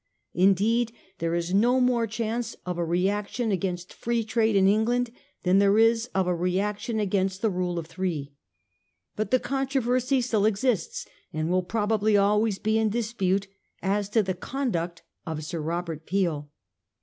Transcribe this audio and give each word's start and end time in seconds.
Indeed, 0.33 0.93
there 1.19 1.35
is 1.35 1.53
no 1.53 1.79
more 1.79 2.07
chance 2.07 2.55
of 2.65 2.79
a 2.79 2.83
reaction 2.83 3.51
against 3.51 3.93
Free 3.93 4.23
Trade 4.23 4.55
in 4.55 4.67
England 4.67 5.11
than 5.43 5.59
there 5.59 5.77
is 5.77 6.09
of 6.15 6.25
a 6.25 6.33
reaction 6.33 6.99
against 6.99 7.43
the 7.43 7.51
rule 7.51 7.77
of 7.77 7.85
three. 7.85 8.33
But 9.15 9.29
the 9.29 9.39
con 9.39 9.67
troversy 9.67 10.23
still 10.23 10.47
exists, 10.47 11.05
and 11.31 11.51
will 11.51 11.61
probably 11.61 12.17
always 12.17 12.57
be 12.57 12.79
in 12.79 12.89
dispute, 12.89 13.45
as 13.83 14.09
to 14.09 14.23
the 14.23 14.33
conduct 14.33 15.03
of 15.27 15.45
Sir 15.45 15.59
Robert 15.61 16.07
Peel. 16.07 16.49